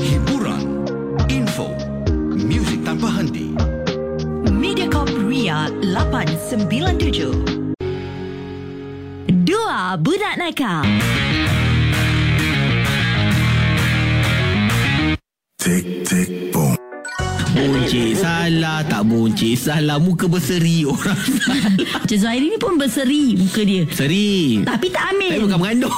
[0.00, 0.64] Hiburan,
[1.28, 1.68] info,
[2.32, 3.52] muzik tanpa henti.
[4.48, 7.44] Mediacorp Ria 897
[9.44, 10.80] Dua Budak Nakal
[15.60, 16.81] Tick, tick, boom.
[17.62, 19.96] Buncit salah Tak buncit salah.
[19.96, 21.18] Muka berseri orang.
[22.08, 23.82] Cik Zuhairi ni pun berseri muka dia.
[23.88, 24.60] Seri.
[24.60, 25.92] Tapi tak Tapi ambil bukan mengandung.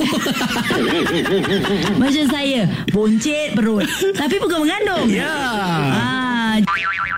[1.98, 3.86] Macam saya Boncit perut.
[4.12, 5.06] Tapi bukan mengandung.
[5.06, 5.30] Ya.
[5.90, 6.54] Ah,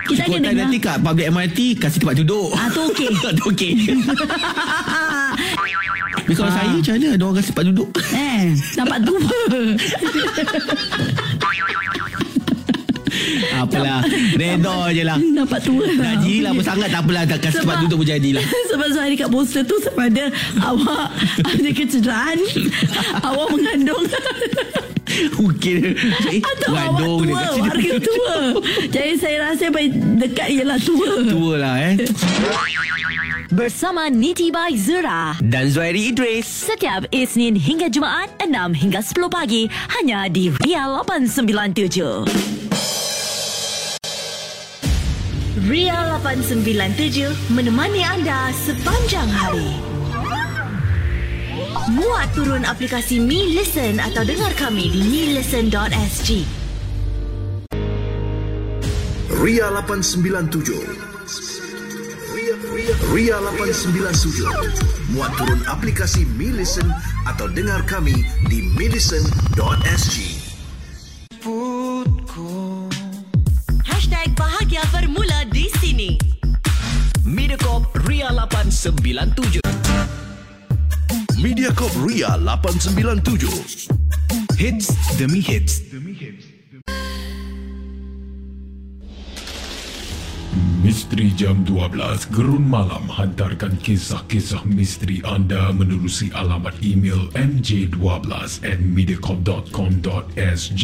[0.05, 0.57] Kita Kota akan dengar.
[0.63, 2.49] nanti kat public MRT Kasih tempat duduk.
[2.53, 3.09] Ah, tu okey.
[3.37, 3.71] Tu okey.
[6.17, 6.53] Tapi kalau Ah.
[6.53, 7.87] saya macam mana Ada orang kasih tempat duduk?
[8.09, 8.41] Eh
[8.75, 9.19] Nampak tua
[13.53, 14.01] Apalah.
[14.33, 15.85] Redha je lah Nampak tua.
[15.87, 17.23] Gaji lah apa sangat Tak apalah.
[17.25, 18.43] Tak kasih tempat Sebab- duduk pun jadilah.
[18.71, 20.25] Sebab Zuhairi kat poster tu Sebab ada
[20.63, 21.07] Awak
[21.43, 22.37] Ada kecederaan.
[23.19, 24.03] Awak mengandung.
[25.33, 25.95] Mungkin.
[26.27, 27.61] Eh, Atau awak dia tua sini.
[27.63, 28.35] Warga tua.
[28.87, 31.09] Jadi saya rasa paling dekat ialah tua.
[31.25, 31.95] Tua lah eh.
[33.47, 36.67] Bersama Niti by Zura Dan Zuhairi Idris.
[36.67, 39.63] Setiap Isnin hingga Jumaat 6 hingga 10 pagi.
[39.89, 42.66] Hanya di Ria 897
[45.67, 49.75] Ria 897 Menemani anda sepanjang hari
[51.91, 56.47] Muat turun aplikasi Mi Listen Atau dengar kami di milisten.sg
[59.43, 60.71] Ria 897.
[62.31, 65.11] Ria, Ria, Ria 897.
[65.11, 66.87] Muat turun aplikasi Mi Listen
[67.27, 70.36] atau dengar kami di millicent.sg.
[79.17, 79.65] 897.
[81.41, 83.89] Mediacorp Ria 897.
[84.57, 84.87] Hits
[85.17, 85.81] demi hits.
[90.85, 98.29] Misteri Jam 12 Gerun Malam hantarkan kisah-kisah misteri anda menerusi alamat email mj12
[98.61, 100.83] at mediacorp.com.sg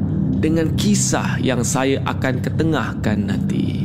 [0.41, 3.77] dengan kisah yang saya akan ketengahkan nanti.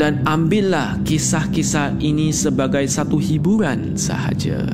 [0.00, 4.64] Dan ambillah kisah-kisah ini sebagai satu hiburan sahaja.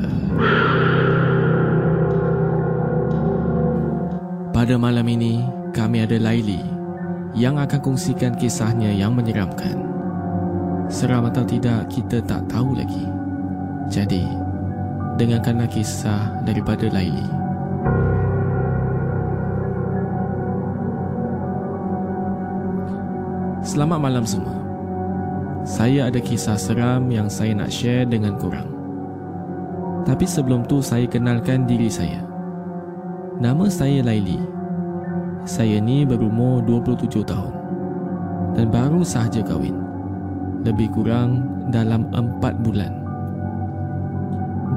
[4.55, 5.43] Pada malam ini,
[5.75, 6.63] kami ada Laili
[7.35, 9.83] yang akan kongsikan kisahnya yang menyeramkan.
[10.87, 13.05] Seram atau tidak kita tak tahu lagi.
[13.91, 14.23] Jadi,
[15.19, 17.46] dengarkanlah kisah daripada Laili.
[23.67, 24.63] Selamat malam semua.
[25.67, 28.71] Saya ada kisah seram yang saya nak share dengan korang.
[30.07, 32.23] Tapi sebelum tu saya kenalkan diri saya.
[33.43, 34.39] Nama saya Laili.
[35.43, 37.55] Saya ni berumur 27 tahun.
[38.55, 39.75] Dan baru sahaja kahwin.
[40.63, 41.43] Lebih kurang
[41.75, 42.95] dalam 4 bulan.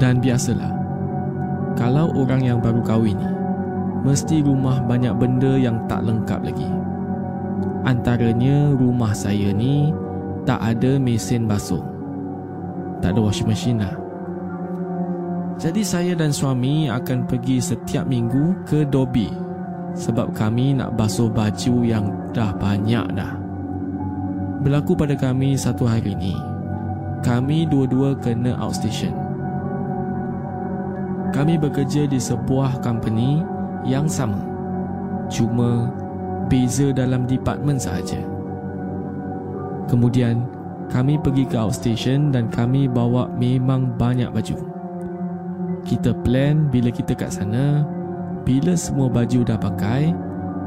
[0.02, 0.74] Dan biasalah,
[1.78, 3.30] kalau orang yang baru kahwin ni,
[4.02, 6.89] mesti rumah banyak benda yang tak lengkap lagi.
[7.84, 9.90] Antaranya rumah saya ni
[10.44, 11.82] tak ada mesin basuh.
[13.00, 13.96] Tak ada washing machine lah.
[15.60, 19.28] Jadi saya dan suami akan pergi setiap minggu ke Dobi
[19.92, 23.36] sebab kami nak basuh baju yang dah banyak dah.
[24.60, 26.36] Berlaku pada kami satu hari ni.
[27.20, 29.12] Kami dua-dua kena outstation.
[31.36, 33.44] Kami bekerja di sebuah company
[33.84, 34.40] yang sama.
[35.28, 35.92] Cuma
[36.50, 38.18] beza dalam department sahaja.
[39.86, 40.44] Kemudian
[40.90, 44.70] kami pergi ke outstation dan kami bawa memang banyak baju.
[45.84, 47.84] Kita plan bila kita kat sana
[48.44, 50.12] Bila semua baju dah pakai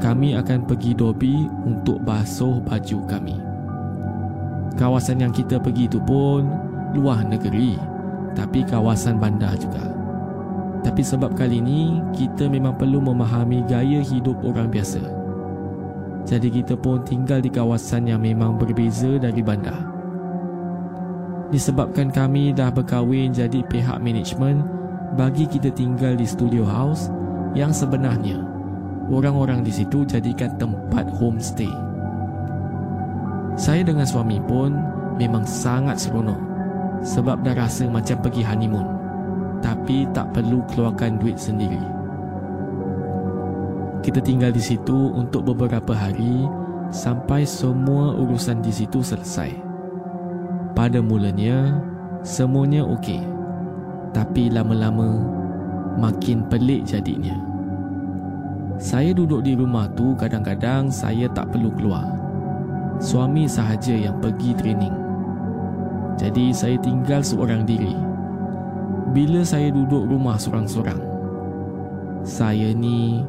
[0.02, 3.36] Kami akan pergi dobi untuk basuh baju kami
[4.74, 6.50] Kawasan yang kita pergi tu pun
[6.98, 7.78] Luar negeri
[8.34, 9.86] Tapi kawasan bandar juga
[10.82, 15.23] Tapi sebab kali ni Kita memang perlu memahami gaya hidup orang biasa
[16.24, 19.94] Jadi kita pun tinggal di kawasan yang memang berbeza dari bandar
[21.54, 24.66] Disebabkan kami dah berkahwin jadi pihak management
[25.14, 27.14] bagi kita tinggal di studio house
[27.54, 28.42] yang sebenarnya
[29.06, 31.70] orang-orang di situ jadikan tempat homestay.
[33.54, 34.74] Saya dengan suami pun
[35.14, 36.42] memang sangat seronok
[37.06, 38.90] sebab dah rasa macam pergi honeymoon
[39.62, 41.93] tapi tak perlu keluarkan duit sendiri.
[44.04, 46.44] Kita tinggal di situ untuk beberapa hari
[46.92, 49.48] sampai semua urusan di situ selesai.
[50.76, 51.80] Pada mulanya,
[52.20, 53.24] semuanya okey.
[54.12, 55.24] Tapi lama-lama
[55.96, 57.32] makin pelik jadinya.
[58.76, 62.04] Saya duduk di rumah tu kadang-kadang saya tak perlu keluar.
[63.00, 64.92] Suami sahaja yang pergi training.
[66.20, 67.96] Jadi saya tinggal seorang diri.
[69.16, 71.00] Bila saya duduk rumah seorang-seorang,
[72.20, 73.24] saya ni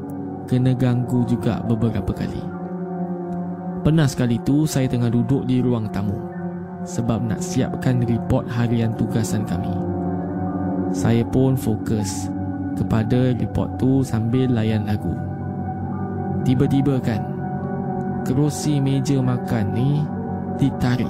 [0.45, 2.41] kena ganggu juga beberapa kali.
[3.85, 6.17] Pernah sekali tu saya tengah duduk di ruang tamu
[6.85, 9.73] sebab nak siapkan report harian tugasan kami.
[10.93, 12.29] Saya pun fokus
[12.77, 15.13] kepada report tu sambil layan lagu.
[16.45, 17.25] Tiba-tiba kan,
[18.21, 20.01] kerusi meja makan ni
[20.61, 21.09] ditarik.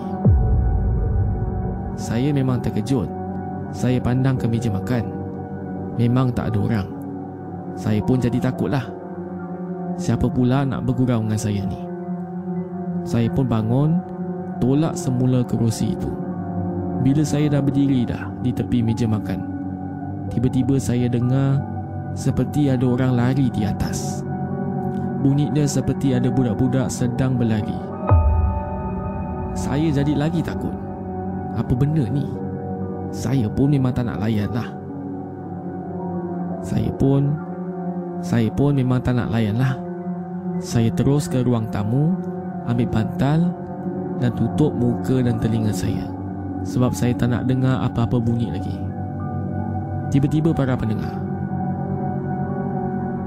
[1.95, 3.07] Saya memang terkejut.
[3.75, 5.03] Saya pandang ke meja makan.
[5.99, 6.87] Memang tak ada orang.
[7.75, 8.87] Saya pun jadi takutlah.
[9.95, 11.79] Siapa pula nak bergurau dengan saya ni?
[13.07, 14.01] Saya pun bangun,
[14.59, 16.11] tolak semula kerusi itu.
[17.05, 19.55] Bila saya dah berdiri dah di tepi meja makan,
[20.29, 21.61] Tiba-tiba saya dengar
[22.17, 24.25] seperti ada orang lari di atas.
[25.21, 27.77] Bunyi dia seperti ada budak-budak sedang berlari.
[29.53, 30.73] Saya jadi lagi takut.
[31.55, 32.25] Apa benda ni?
[33.13, 34.69] Saya pun memang tak nak layan lah.
[36.65, 37.37] Saya pun
[38.19, 39.77] saya pun memang tak nak layan lah.
[40.59, 42.15] Saya terus ke ruang tamu,
[42.65, 43.39] ambil bantal
[44.19, 46.07] dan tutup muka dan telinga saya.
[46.65, 48.85] Sebab saya tak nak dengar apa-apa bunyi lagi.
[50.13, 51.17] Tiba-tiba para pendengar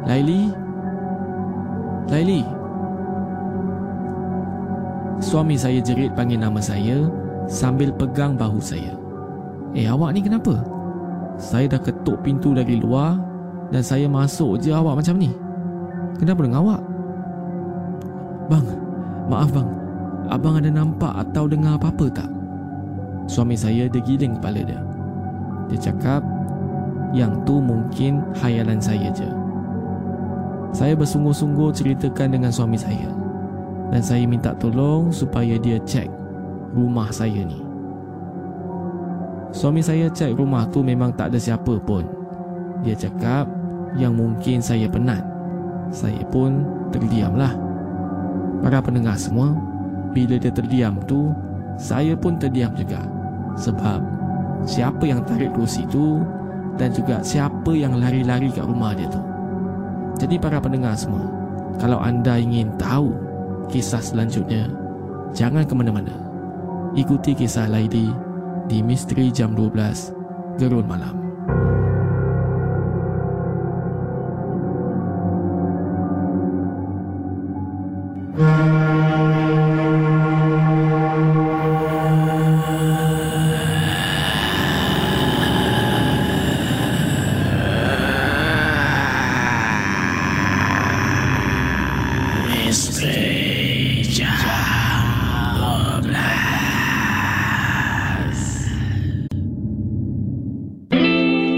[0.07, 0.49] Laili
[2.09, 2.41] Laili
[5.19, 7.11] Suami saya jerit panggil nama saya
[7.51, 8.95] Sambil pegang bahu saya
[9.75, 10.63] Eh awak ni kenapa?
[11.37, 13.19] Saya dah ketuk pintu dari luar
[13.69, 15.35] Dan saya masuk je awak macam ni
[16.17, 16.81] Kenapa dengan awak?
[18.49, 18.65] Bang,
[19.29, 19.69] maaf bang
[20.29, 22.31] Abang ada nampak atau dengar apa-apa tak?
[23.29, 24.81] Suami saya tergiling kepala dia
[25.69, 26.25] Dia cakap
[27.13, 29.29] yang tu mungkin hayalan saya je.
[30.77, 33.09] Saya bersungguh-sungguh ceritakan dengan suami saya
[33.89, 36.09] dan saya minta tolong supaya dia cek
[36.77, 37.57] rumah saya ni.
[39.49, 42.05] Suami saya cek rumah tu memang tak ada siapa pun.
[42.85, 43.49] Dia cakap
[43.97, 45.25] yang mungkin saya penat.
[45.89, 47.68] Saya pun terdiamlah.
[48.59, 49.55] Para pendengar semua,
[50.11, 51.31] bila dia terdiam tu,
[51.79, 53.07] saya pun terdiam juga.
[53.55, 54.03] Sebab
[54.67, 56.23] siapa yang tarik kerusi tu
[56.79, 59.23] dan juga siapa yang lari-lari kat rumah dia tu.
[60.19, 61.27] Jadi para pendengar semua,
[61.79, 63.15] kalau anda ingin tahu
[63.71, 64.67] kisah selanjutnya,
[65.35, 66.15] jangan ke mana-mana.
[66.99, 68.11] Ikuti kisah Laidi
[68.67, 71.18] di Misteri Jam 12 Gerun Malam.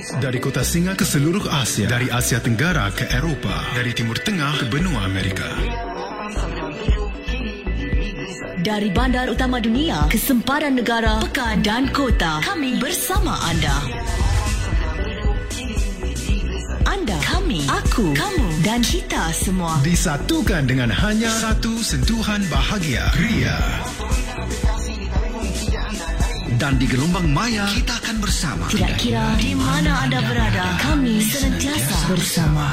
[0.08, 4.66] Dari kota Singa ke seluruh Asia Dari Asia Tenggara ke Eropah Dari Timur Tengah ke
[4.72, 5.44] benua Amerika
[8.64, 13.78] Dari bandar utama dunia ke sempadan negara, pekan dan kota, kami bersama anda.
[16.84, 19.80] Anda, kami, aku, kamu dan kita semua.
[19.88, 23.56] Disatukan dengan hanya satu sentuhan bahagia Ria
[26.58, 28.66] Dan di gelombang maya kita akan bersama.
[28.74, 32.66] Tidak kira di mana anda berada, kami senantiasa bersama.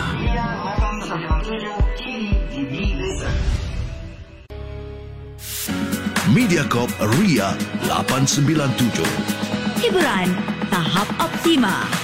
[6.33, 6.89] Mediacorp
[7.21, 7.53] Ria
[7.85, 9.05] 897.
[9.85, 10.33] Hiburan
[10.73, 12.04] tahap optima.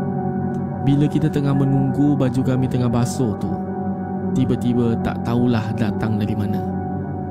[0.82, 3.52] Bila kita tengah menunggu baju kami tengah basuh tu
[4.34, 6.62] Tiba-tiba tak tahulah datang dari mana.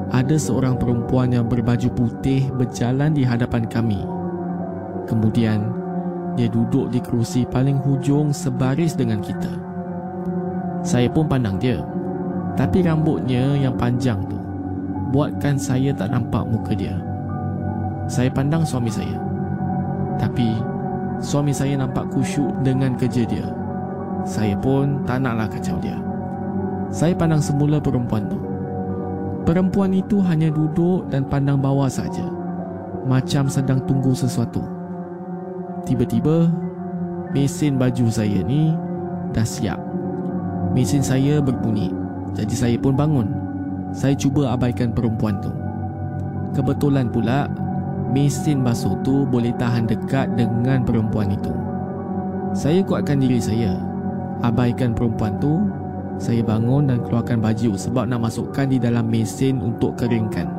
[0.09, 4.01] Ada seorang perempuan yang berbaju putih berjalan di hadapan kami.
[5.05, 5.78] Kemudian,
[6.39, 9.51] dia duduk di kerusi paling hujung sebaris dengan kita.
[10.87, 11.83] Saya pun pandang dia.
[12.55, 14.39] Tapi rambutnya yang panjang tu
[15.11, 16.95] buatkan saya tak nampak muka dia.
[18.07, 19.19] Saya pandang suami saya.
[20.15, 20.55] Tapi
[21.19, 23.47] suami saya nampak kusyuk dengan kerja dia.
[24.23, 25.99] Saya pun tak naklah kacau dia.
[26.89, 28.39] Saya pandang semula perempuan tu.
[29.43, 32.27] Perempuan itu hanya duduk dan pandang bawah saja,
[33.07, 34.78] macam sedang tunggu sesuatu.
[35.89, 36.53] Tiba-tiba,
[37.33, 38.77] mesin baju saya ni
[39.33, 39.81] dah siap.
[40.77, 41.89] Mesin saya berbunyi,
[42.37, 43.25] jadi saya pun bangun.
[43.89, 45.49] Saya cuba abaikan perempuan tu.
[46.53, 47.49] Kebetulan pula,
[48.13, 51.49] mesin basuh tu boleh tahan dekat dengan perempuan itu.
[52.53, 53.81] Saya kuatkan diri saya,
[54.45, 55.57] abaikan perempuan tu
[56.21, 60.53] saya bangun dan keluarkan baju sebab nak masukkan di dalam mesin untuk keringkan.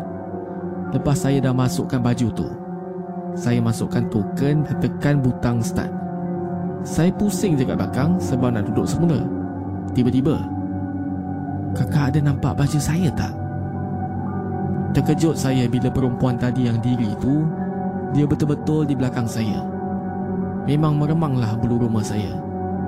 [0.90, 2.50] Lepas saya dah masukkan baju tu,
[3.34, 5.90] saya masukkan token dan tekan butang start.
[6.82, 9.20] Saya pusing je kat belakang sebab nak duduk semula.
[9.92, 10.40] Tiba-tiba,
[11.76, 13.32] kakak ada nampak baju saya tak?
[14.96, 17.46] Terkejut saya bila perempuan tadi yang diri tu,
[18.10, 19.62] dia betul-betul di belakang saya.
[20.66, 22.34] Memang meremanglah bulu rumah saya.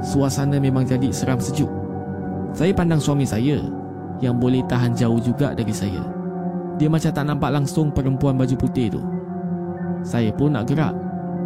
[0.03, 1.71] Suasana memang jadi seram sejuk.
[2.53, 3.63] Saya pandang suami saya
[4.19, 6.03] yang boleh tahan jauh juga dari saya.
[6.77, 9.03] Dia macam tak nampak langsung perempuan baju putih tu.
[10.03, 10.95] Saya pun nak gerak.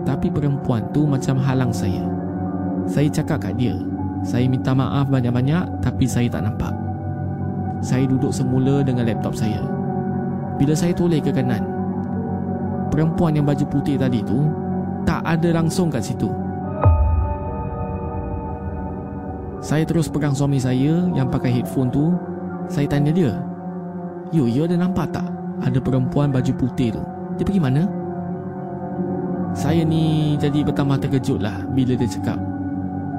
[0.09, 2.05] Tapi perempuan tu macam halang saya.
[2.87, 3.75] Saya cakap kat dia,
[4.23, 6.71] saya minta maaf banyak-banyak tapi saya tak nampak.
[7.83, 9.61] Saya duduk semula dengan laptop saya.
[10.57, 11.67] Bila saya toleh ke kanan,
[12.89, 14.47] perempuan yang baju putih tadi tu
[15.05, 16.31] tak ada langsung kat situ.
[19.61, 22.15] Saya terus pegang suami saya yang pakai headphone tu.
[22.71, 23.35] Saya tanya dia,
[24.35, 25.27] Yo, you ada nampak tak
[25.63, 27.03] ada perempuan baju putih tu?
[27.39, 28.06] Dia pergi mana?
[29.57, 32.37] Saya ni jadi bertambah terkejut lah bila dia cakap,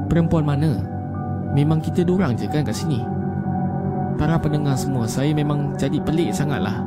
[0.08, 0.72] Perempuan mana?
[1.52, 3.04] Memang kita dorang je kan kat sini.
[4.16, 6.86] Para pendengar semua, saya memang jadi pelik sangat lah.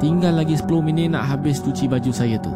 [0.00, 2.50] Tinggal lagi 10 minit nak habis cuci baju saya tu.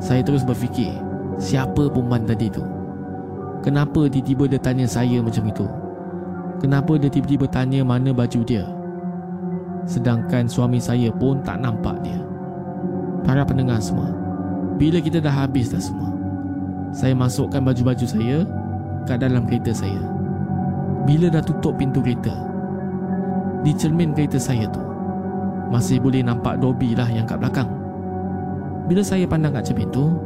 [0.00, 0.94] Saya terus berfikir,
[1.36, 2.64] siapa perempuan tadi tu?
[3.60, 5.66] Kenapa tiba-tiba dia tanya saya macam itu?
[6.62, 8.64] Kenapa dia tiba-tiba tanya mana baju dia?
[9.84, 12.20] Sedangkan suami saya pun tak nampak dia.
[13.26, 14.08] Para pendengar semua,
[14.80, 16.08] bila kita dah habis dah semua,
[16.96, 18.48] saya masukkan baju-baju saya
[19.04, 20.00] ke dalam kereta saya.
[21.04, 22.32] Bila dah tutup pintu kereta,
[23.60, 24.80] di cermin kereta saya tu,
[25.68, 27.68] masih boleh nampak Dobby lah yang kat belakang.
[28.88, 30.16] Bila saya pandang kat cermin tu,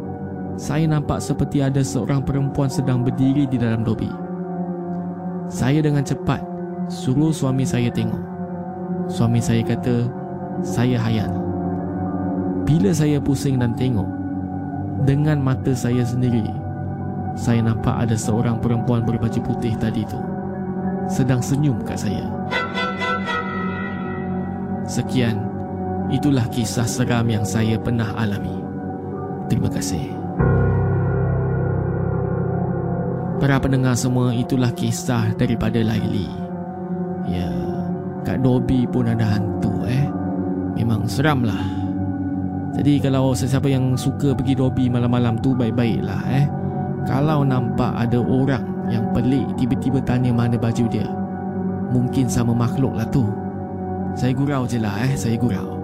[0.55, 4.07] saya nampak seperti ada seorang perempuan sedang berdiri di dalam lobi.
[5.51, 6.39] Saya dengan cepat
[6.87, 8.23] suruh suami saya tengok.
[9.11, 10.07] Suami saya kata,
[10.63, 11.43] saya hayal.
[12.63, 14.14] Bila saya pusing dan tengok,
[15.03, 16.47] dengan mata saya sendiri,
[17.35, 20.23] saya nampak ada seorang perempuan berbaju putih tadi tu
[21.11, 22.25] sedang senyum kat saya.
[24.85, 25.41] Sekian,
[26.13, 28.61] itulah kisah seram yang saya pernah alami.
[29.49, 30.13] Terima kasih.
[33.41, 36.31] Para pendengar semua itulah kisah daripada Laili.
[37.29, 37.53] Ya,
[38.25, 40.09] Kak Dobby pun ada hantu eh.
[40.81, 41.84] Memang seram lah.
[42.75, 46.45] Jadi kalau sesiapa yang suka pergi Dobby malam-malam tu baik-baiklah eh.
[47.07, 51.07] Kalau nampak ada orang yang pelik tiba-tiba tanya mana baju dia.
[51.95, 53.31] Mungkin sama makhluk lah tu.
[54.19, 55.79] Saya gurau je lah eh, saya gurau.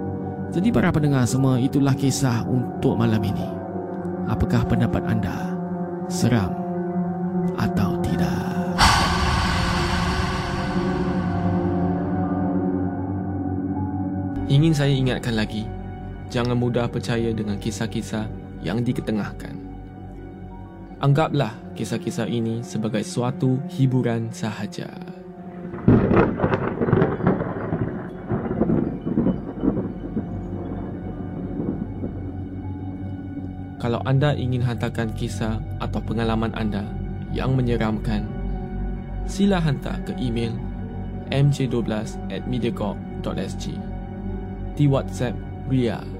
[0.50, 3.46] Jadi para pendengar semua itulah kisah untuk malam ini.
[4.26, 5.54] Apakah pendapat anda?
[6.10, 6.50] Seram
[7.54, 8.34] atau tidak.
[14.50, 15.70] Ingin saya ingatkan lagi,
[16.30, 18.30] jangan mudah percaya dengan kisah-kisah
[18.62, 19.52] yang diketengahkan.
[21.02, 24.86] Anggaplah kisah-kisah ini sebagai suatu hiburan sahaja.
[33.80, 36.84] Kalau anda ingin hantarkan kisah atau pengalaman anda
[37.32, 38.28] yang menyeramkan,
[39.24, 40.52] sila hantar ke email
[41.32, 41.88] mj12
[42.28, 43.64] at mediacorp.sg
[44.76, 45.32] di WhatsApp
[45.64, 46.19] Ria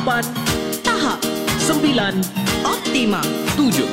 [0.00, 0.24] 8,
[0.80, 1.20] tahap
[1.68, 2.24] 9,
[2.64, 3.20] optima.
[3.52, 3.84] 7.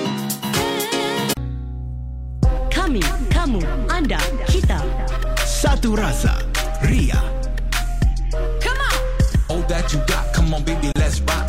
[2.72, 3.60] Kami, kamu,
[3.92, 4.16] anda,
[4.48, 4.80] kita.
[5.44, 6.40] Satu rasa.
[6.80, 7.20] Ria.
[9.52, 11.44] All that you got, come on baby, let's rock.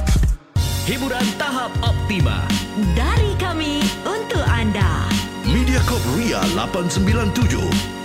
[0.91, 2.43] Hiburan tahap optima.
[2.99, 5.07] Dari kami untuk anda.
[5.47, 7.98] Mediacorp Ria 897.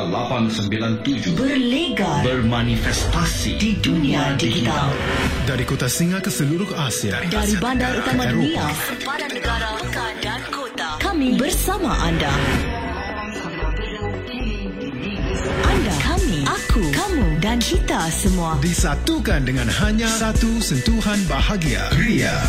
[0.00, 4.88] Ria 897 Berlegar bermanifestasi di dunia digital.
[5.44, 7.20] Dari kota Singa ke seluruh Asia.
[7.28, 10.88] Dari bandar utama ke dunia, sempadan negara, pekan dan kota.
[11.04, 12.32] Kami bersama anda.
[15.68, 18.56] Anda, kami, aku, kamu dan kita semua.
[18.64, 21.92] Disatukan dengan hanya satu sentuhan bahagia.
[21.92, 22.40] Ria.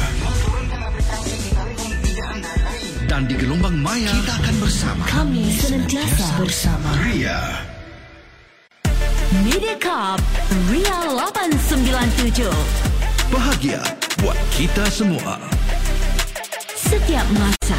[3.21, 5.05] Dan di gelombang maya kita akan bersama.
[5.05, 6.89] Kami senantiasa bersama.
[7.05, 7.61] Ria.
[9.45, 10.17] Mediacorp
[10.73, 12.49] Ria 897.
[13.29, 13.85] Bahagia
[14.25, 15.37] buat kita semua.
[16.73, 17.77] Setiap masa.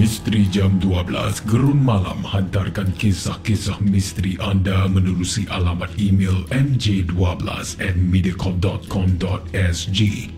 [0.00, 7.44] Misteri Jam 12 Gerun Malam hantarkan kisah-kisah misteri anda menerusi alamat email mj12
[7.76, 10.37] at mediacorp.com.sg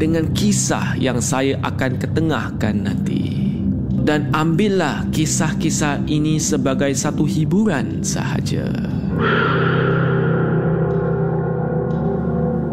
[0.00, 3.52] dengan kisah yang saya akan ketengahkan nanti.
[4.00, 8.64] Dan ambillah kisah-kisah ini sebagai satu hiburan sahaja.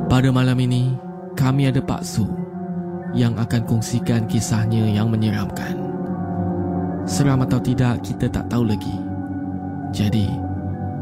[0.08, 0.96] Pada malam ini,
[1.36, 2.24] kami ada Pak Su
[3.12, 5.76] yang akan kongsikan kisahnya yang menyeramkan.
[7.04, 8.96] Seram atau tidak kita tak tahu lagi.
[9.92, 10.32] Jadi,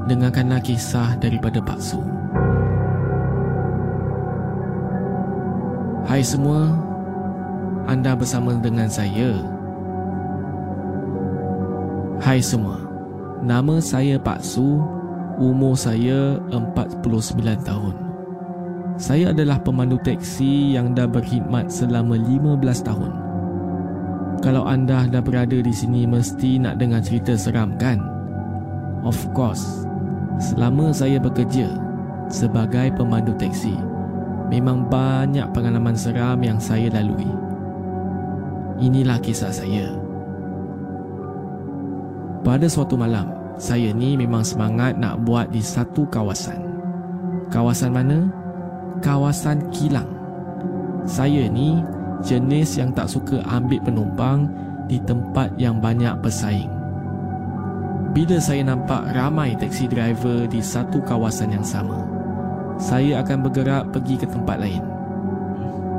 [0.10, 2.02] dengarkanlah kisah daripada Pak Su.
[6.06, 6.70] Hai semua,
[7.90, 9.42] anda bersama dengan saya.
[12.22, 12.78] Hai semua,
[13.42, 14.86] nama saya Pak Su,
[15.42, 17.02] umur saya 49
[17.66, 17.98] tahun.
[19.02, 23.12] Saya adalah pemandu teksi yang dah berkhidmat selama 15 tahun.
[24.46, 27.98] Kalau anda dah berada di sini mesti nak dengar cerita seram kan?
[29.02, 29.90] Of course.
[30.38, 31.66] Selama saya bekerja
[32.30, 33.95] sebagai pemandu teksi,
[34.50, 37.30] memang banyak pengalaman seram yang saya lalui.
[38.80, 39.96] Inilah kisah saya.
[42.46, 46.62] Pada suatu malam, saya ni memang semangat nak buat di satu kawasan.
[47.50, 48.30] Kawasan mana?
[49.02, 50.12] Kawasan kilang.
[51.08, 51.82] Saya ni
[52.22, 54.50] jenis yang tak suka ambil penumpang
[54.86, 56.70] di tempat yang banyak bersaing.
[58.16, 62.15] Bila saya nampak ramai taksi driver di satu kawasan yang sama,
[62.76, 64.84] saya akan bergerak pergi ke tempat lain.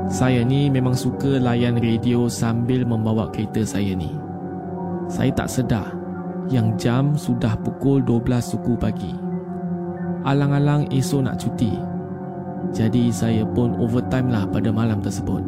[0.07, 4.15] Saya ni memang suka layan radio sambil membawa kereta saya ni.
[5.11, 5.97] Saya tak sedar
[6.47, 9.11] yang jam sudah pukul 12 suku pagi.
[10.23, 11.75] Alang-alang esok nak cuti.
[12.75, 15.43] Jadi saya pun overtime lah pada malam tersebut.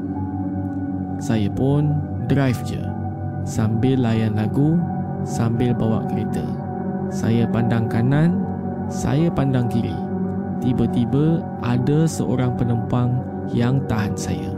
[1.18, 1.98] Saya pun
[2.30, 2.78] drive je
[3.42, 4.78] Sambil layan lagu
[5.26, 6.46] Sambil bawa kereta
[7.10, 8.38] Saya pandang kanan
[8.86, 10.07] Saya pandang kiri
[10.58, 13.22] Tiba-tiba ada seorang penumpang
[13.54, 14.50] yang tahan saya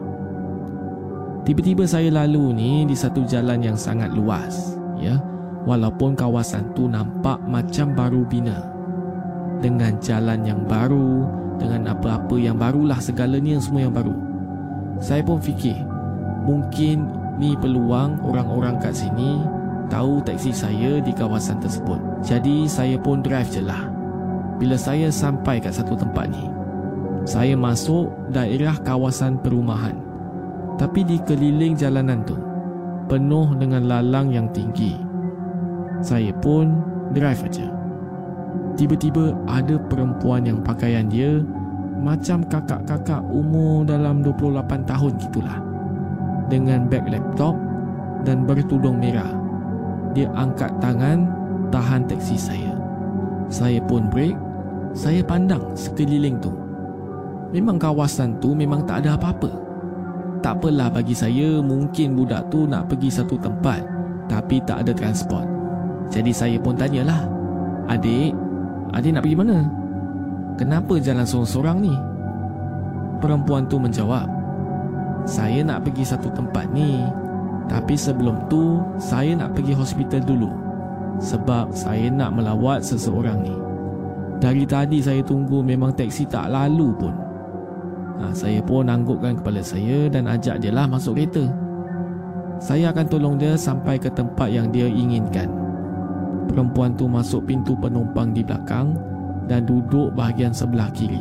[1.44, 5.20] Tiba-tiba saya lalu ni di satu jalan yang sangat luas ya
[5.68, 8.64] Walaupun kawasan tu nampak macam baru bina
[9.60, 11.28] Dengan jalan yang baru
[11.60, 14.16] Dengan apa-apa yang barulah segalanya semua yang baru
[15.04, 15.76] Saya pun fikir
[16.48, 19.60] Mungkin ni peluang orang-orang kat sini
[19.90, 21.98] tahu taksi saya di kawasan tersebut.
[22.22, 23.89] Jadi saya pun drive je lah.
[24.60, 26.44] Bila saya sampai kat satu tempat ni,
[27.24, 29.96] saya masuk daerah kawasan perumahan.
[30.76, 32.36] Tapi di keliling jalanan tu,
[33.08, 35.00] penuh dengan lalang yang tinggi.
[36.04, 36.80] Saya pun
[37.16, 37.68] drive aja.
[38.76, 41.40] Tiba-tiba ada perempuan yang pakaian dia
[42.00, 45.58] macam kakak-kakak umur dalam 28 tahun gitulah
[46.48, 47.52] dengan beg laptop
[48.24, 49.28] dan bertudung merah.
[50.16, 51.28] Dia angkat tangan
[51.70, 52.72] tahan teksi saya.
[53.52, 54.34] Saya pun break.
[54.90, 56.50] Saya pandang sekeliling tu.
[57.54, 59.50] Memang kawasan tu memang tak ada apa-apa.
[60.42, 63.86] Tak apalah bagi saya mungkin budak tu nak pergi satu tempat
[64.26, 65.46] tapi tak ada transport.
[66.10, 67.22] Jadi saya pun tanyalah,
[67.86, 68.34] "Adik,
[68.90, 69.58] adik nak pergi mana?
[70.58, 71.94] Kenapa jalan sorang-sorang ni?"
[73.22, 74.26] Perempuan tu menjawab,
[75.22, 76.98] "Saya nak pergi satu tempat ni,
[77.70, 80.50] tapi sebelum tu saya nak pergi hospital dulu
[81.22, 83.69] sebab saya nak melawat seseorang ni."
[84.40, 87.12] Dari tadi saya tunggu memang teksi tak lalu pun.
[88.20, 91.44] Ha, saya pun anggukkan kepala saya dan ajak dia lah masuk kereta.
[92.56, 95.48] Saya akan tolong dia sampai ke tempat yang dia inginkan.
[96.48, 98.96] Perempuan tu masuk pintu penumpang di belakang
[99.44, 101.20] dan duduk bahagian sebelah kiri.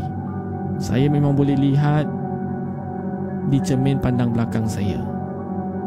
[0.79, 2.07] Saya memang boleh lihat
[3.51, 4.99] di cermin pandang belakang saya.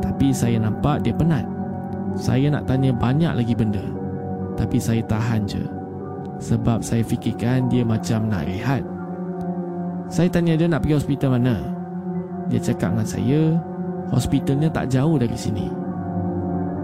[0.04, 1.48] Tapi saya nampak dia penat.
[2.12, 3.84] Saya nak tanya banyak lagi benda.
[4.52, 5.64] Tapi saya tahan je
[6.42, 8.83] sebab saya fikirkan dia macam nak rehat.
[10.11, 11.57] Saya tanya dia nak pergi hospital mana.
[12.50, 13.40] Dia cakap dengan saya,
[14.11, 15.70] hospitalnya tak jauh dari sini.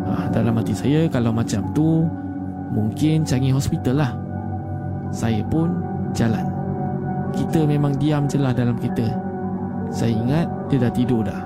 [0.09, 2.07] Ah, dalam hati saya, kalau macam tu,
[2.73, 4.13] mungkin cari hospital lah.
[5.11, 5.75] Saya pun
[6.17, 6.47] jalan.
[7.37, 9.13] Kita memang diam je lah dalam kereta.
[9.93, 11.45] Saya ingat dia dah tidur dah.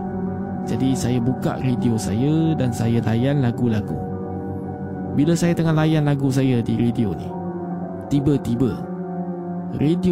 [0.62, 3.98] Jadi saya buka radio saya dan saya layan lagu-lagu.
[5.18, 7.41] Bila saya tengah layan lagu saya di radio ni,
[8.12, 8.76] tiba-tiba.
[9.80, 10.10] Radio